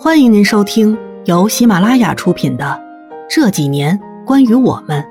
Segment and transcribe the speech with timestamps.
[0.00, 2.64] 欢迎您收听由喜马拉雅出品的
[3.28, 5.02] 《这几年关于我们》，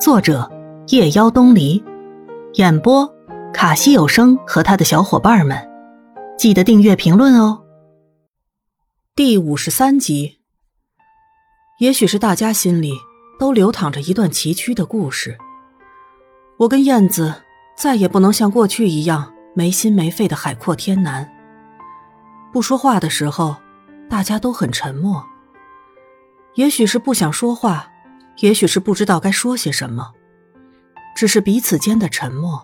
[0.00, 0.50] 作者
[0.88, 1.80] 夜妖东篱，
[2.54, 3.08] 演播
[3.54, 5.56] 卡西有声和他的小伙伴们。
[6.36, 7.62] 记得订阅、评论哦。
[9.14, 10.40] 第五十三集，
[11.78, 12.94] 也许是大家心里
[13.38, 15.38] 都流淌着一段崎岖的故事。
[16.58, 17.32] 我跟燕子
[17.76, 21.30] 再也不能像过去一样没心没肺的海阔天南。
[22.52, 23.54] 不说话的时候。
[24.12, 25.26] 大家都很沉默，
[26.56, 27.90] 也许是不想说话，
[28.40, 30.12] 也许是不知道该说些什么，
[31.16, 32.62] 只是彼此间的沉默，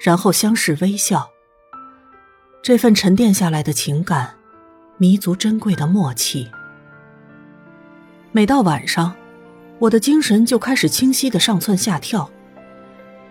[0.00, 1.30] 然后相视微笑。
[2.64, 4.34] 这份沉淀下来的情感，
[4.96, 6.50] 弥足珍贵的默契。
[8.32, 9.14] 每到晚上，
[9.78, 12.28] 我的精神就开始清晰的上蹿下跳。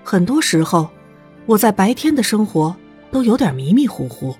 [0.05, 0.89] 很多时候，
[1.45, 2.73] 我在白天的生活
[3.11, 4.33] 都有点迷迷糊糊。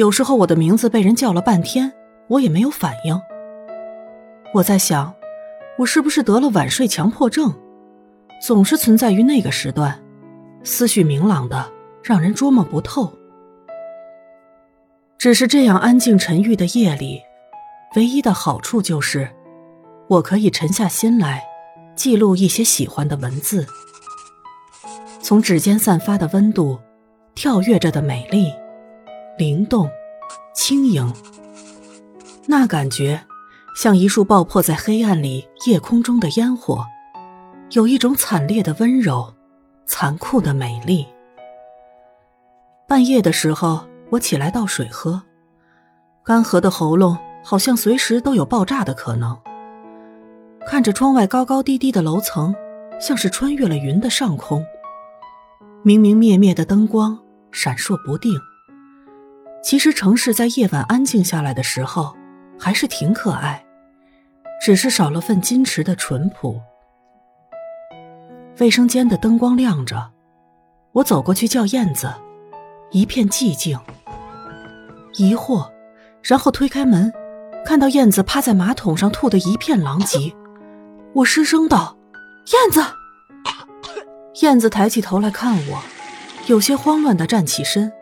[0.00, 1.92] 有时候我的名字被人叫了半天，
[2.26, 3.20] 我也没有反应。
[4.54, 5.14] 我在想，
[5.76, 7.54] 我是不是得了晚睡强迫症？
[8.40, 10.02] 总是存在于那个时段，
[10.64, 11.70] 思绪明朗的
[12.02, 13.12] 让人捉摸不透。
[15.18, 17.20] 只是这样安静沉郁的夜里，
[17.94, 19.28] 唯一的好处就是，
[20.08, 21.44] 我可以沉下心来，
[21.94, 23.66] 记录一些喜欢的文字。
[25.20, 26.78] 从指尖散发的温度，
[27.34, 28.50] 跳跃着的美丽。
[29.40, 29.88] 灵动，
[30.52, 31.10] 轻盈，
[32.46, 33.18] 那感觉
[33.74, 36.84] 像一束爆破在黑暗里夜空中的烟火，
[37.70, 39.32] 有一种惨烈的温柔，
[39.86, 41.06] 残酷的美丽。
[42.86, 43.80] 半夜的时候，
[44.10, 45.22] 我起来倒水喝，
[46.22, 49.34] 干涸的喉咙好像随时都有爆炸的可能。
[50.66, 52.54] 看着窗外高高低低的楼层，
[53.00, 54.62] 像是穿越了云的上空，
[55.82, 57.18] 明明灭灭的灯光
[57.50, 58.38] 闪烁不定。
[59.62, 62.16] 其实城市在夜晚安静下来的时候，
[62.58, 63.64] 还是挺可爱，
[64.60, 66.60] 只是少了份矜持的淳朴。
[68.58, 70.10] 卫生间的灯光亮着，
[70.92, 72.12] 我走过去叫燕子，
[72.90, 73.78] 一片寂静。
[75.14, 75.70] 疑惑，
[76.22, 77.12] 然后推开门，
[77.64, 80.34] 看到燕子趴在马桶上吐得一片狼藉，
[81.14, 81.96] 我失声道
[82.52, 82.82] ：“燕子。”
[84.42, 85.82] 燕子抬起头来看我，
[86.46, 87.92] 有些慌乱的站起身。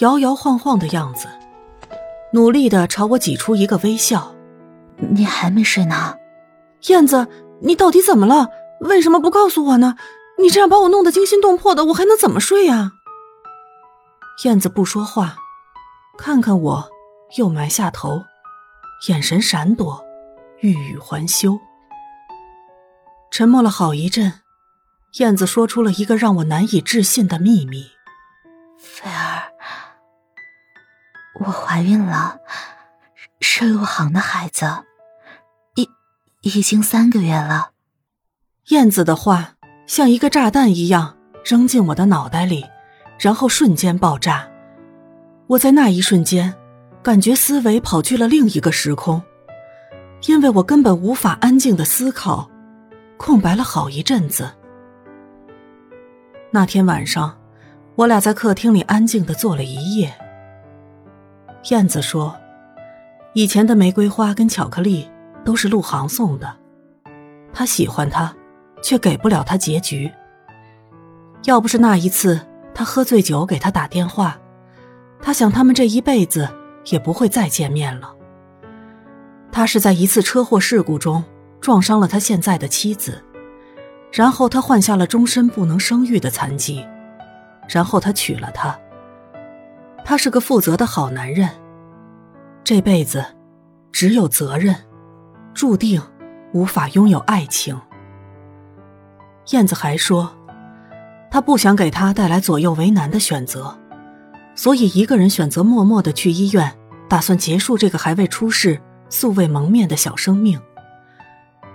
[0.00, 1.28] 摇摇晃晃的样子，
[2.32, 4.34] 努力的朝我挤出一个微笑。
[4.96, 6.16] 你还没睡呢，
[6.88, 7.26] 燕子，
[7.62, 8.48] 你到底怎么了？
[8.80, 9.96] 为什么不告诉我呢？
[10.38, 12.92] 你这样把我弄得惊心动魄的，我还能怎么睡呀？
[14.44, 15.36] 燕子不说话，
[16.16, 16.88] 看看我，
[17.36, 18.22] 又埋下头，
[19.08, 20.02] 眼神闪躲，
[20.60, 21.58] 欲语还休。
[23.30, 24.40] 沉默了好一阵，
[25.18, 27.84] 燕子说出了一个让我难以置信的秘密。
[28.78, 29.29] 菲儿。
[31.40, 32.38] 我怀孕了，
[33.40, 34.66] 是陆航的孩子，
[35.74, 35.88] 已
[36.42, 37.70] 已经三个月了。
[38.68, 39.54] 燕子的话
[39.86, 42.66] 像一个炸弹一样扔进我的脑袋里，
[43.18, 44.46] 然后瞬间爆炸。
[45.46, 46.54] 我在那一瞬间
[47.02, 49.22] 感觉思维跑去了另一个时空，
[50.26, 52.50] 因为我根本无法安静的思考，
[53.16, 54.52] 空白了好一阵子。
[56.50, 57.40] 那天晚上，
[57.94, 60.14] 我俩在客厅里安静的坐了一夜。
[61.68, 62.34] 燕子说
[63.34, 65.06] ：“以前的玫瑰花跟巧克力
[65.44, 66.56] 都是陆航送的，
[67.52, 68.34] 他喜欢他，
[68.82, 70.10] 却给不了他结局。
[71.44, 72.40] 要不是那一次
[72.74, 74.38] 他喝醉酒给他打电话，
[75.20, 76.48] 他想他们这一辈子
[76.86, 78.14] 也不会再见面了。
[79.52, 81.22] 他是在一次车祸事故中
[81.60, 83.22] 撞伤了他现在的妻子，
[84.10, 86.86] 然后他患下了终身不能生育的残疾，
[87.68, 88.76] 然后他娶了她。”
[90.04, 91.48] 他是个负责的好男人，
[92.64, 93.24] 这辈子
[93.92, 94.74] 只有责任，
[95.54, 96.02] 注定
[96.52, 97.80] 无法拥有爱情。
[99.50, 100.32] 燕子还说，
[101.30, 103.78] 他不想给他带来左右为难的选择，
[104.54, 106.76] 所以一个人选择默默的去医院，
[107.08, 110.60] 打算结束这个还未出世、素未蒙面的小生命。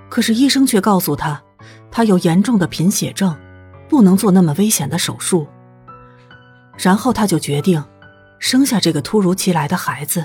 [0.10, 1.42] 可是医生却告诉他，
[1.90, 3.36] 他有严重的贫血症，
[3.88, 5.48] 不能做那么危险的手术。
[6.78, 7.84] 然后他就决定。
[8.46, 10.24] 生下这个突如其来的孩子，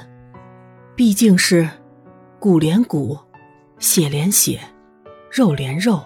[0.94, 1.66] 毕竟是
[2.38, 3.18] 骨连骨、
[3.78, 4.60] 血连血、
[5.32, 6.04] 肉连肉，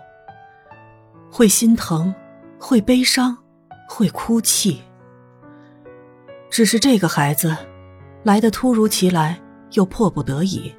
[1.28, 2.14] 会心疼，
[2.56, 3.36] 会悲伤，
[3.88, 4.80] 会哭泣。
[6.48, 7.56] 只是这个孩子
[8.22, 9.36] 来的突如其来，
[9.72, 10.72] 又迫不得已，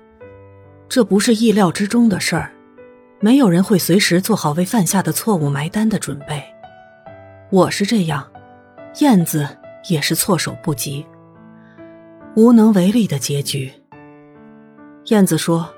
[0.88, 2.50] 这不是意料之中的事儿。
[3.20, 6.42] 没有人会随时做好为犯下的错误埋单的准备。
[7.52, 8.26] 我是这样，
[9.02, 9.46] 燕子
[9.90, 11.06] 也是措手不及。
[12.36, 13.72] 无能为力的结局，
[15.06, 15.70] 燕子说：“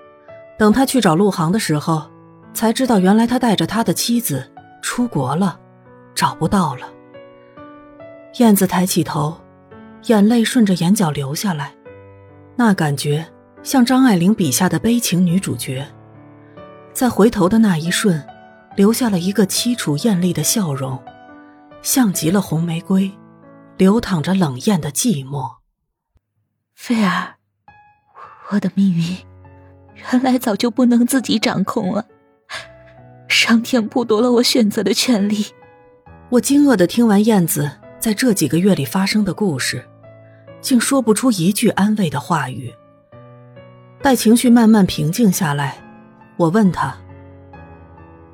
[0.57, 2.09] 等他去找陆航的时候，
[2.51, 4.44] 才知道原来他带着他的妻子
[4.81, 5.59] 出国了，
[6.15, 6.89] 找不到了。”
[8.39, 9.38] 燕子抬起头，
[10.07, 11.75] 眼泪顺着眼角流下来，
[12.56, 13.24] 那感觉
[13.62, 15.86] 像张爱玲笔下的悲情女主角，
[16.92, 18.19] 在回头的那一瞬，
[18.75, 20.98] 留下了一个凄楚艳丽的笑容，
[21.83, 23.12] 像极了红玫瑰，
[23.77, 25.56] 流淌着冷艳的寂寞。
[26.79, 27.33] 菲儿，
[28.51, 29.03] 我的命运
[29.95, 32.06] 原来早就不能自己掌控了，
[33.27, 35.47] 上天剥夺了我选择的权利。
[36.29, 37.69] 我惊愕的听完燕子
[38.00, 39.83] 在这几个月里发生的故事，
[40.62, 42.71] 竟说不出一句安慰的话语。
[44.01, 45.83] 待情绪慢慢平静下来，
[46.38, 46.95] 我问他：“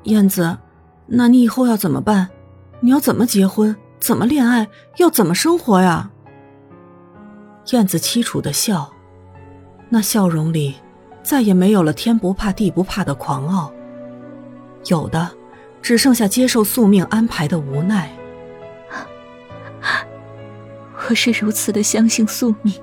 [0.04, 0.58] 燕子，
[1.06, 2.28] 那你以后要怎么办？
[2.80, 3.74] 你要怎么结婚？
[3.98, 4.68] 怎么恋爱？
[4.98, 6.10] 要怎么生活呀？”
[7.72, 8.92] 燕子凄楚的笑，
[9.88, 10.74] 那笑容里
[11.22, 13.72] 再也没有了天不怕地不怕的狂傲，
[14.86, 15.30] 有的
[15.80, 18.14] 只剩下接受宿命安排的无奈。
[21.08, 22.74] 我是如此的相信宿命，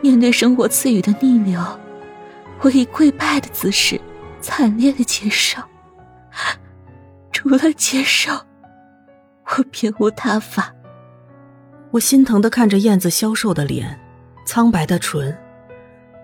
[0.00, 1.60] 面对生活赐予的逆流，
[2.60, 4.00] 我以跪拜的姿势
[4.40, 5.62] 惨烈的接受。
[7.30, 8.32] 除了接受，
[9.44, 10.73] 我别无他法。
[11.94, 14.00] 我心疼的看着燕子消瘦的脸，
[14.44, 15.36] 苍白的唇，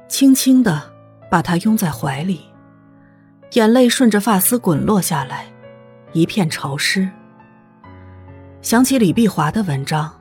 [0.08, 0.82] 轻轻的
[1.31, 2.40] 把她拥在怀里，
[3.52, 5.46] 眼泪顺着发丝滚落下来，
[6.12, 7.08] 一片潮湿。
[8.61, 10.12] 想起李碧华的文章，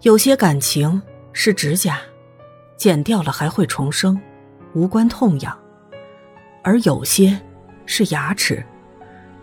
[0.00, 1.02] 有些感情
[1.34, 1.98] 是指甲，
[2.78, 4.18] 剪掉了还会重生，
[4.72, 5.52] 无关痛痒；
[6.62, 7.38] 而有些
[7.84, 8.64] 是牙齿，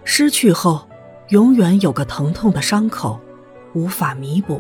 [0.04, 0.90] 失去后
[1.30, 3.20] 永远有个疼痛的伤口。
[3.76, 4.60] 无法弥补。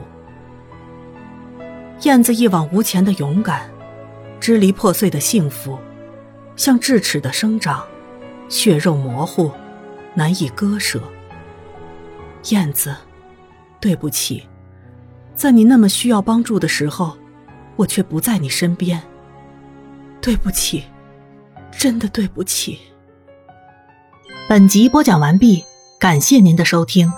[2.01, 3.67] 燕子一往无前的勇敢，
[4.39, 5.79] 支离破碎的幸福，
[6.56, 7.83] 像智齿的生长，
[8.50, 9.50] 血肉模糊，
[10.13, 11.01] 难以割舍。
[12.50, 12.94] 燕子，
[13.79, 14.44] 对不起，
[15.33, 17.17] 在你那么需要帮助的时候，
[17.77, 19.01] 我却不在你身边。
[20.21, 20.83] 对不起，
[21.71, 22.77] 真的对不起。
[24.47, 25.63] 本集播讲完毕，
[26.00, 27.12] 感谢您的收听。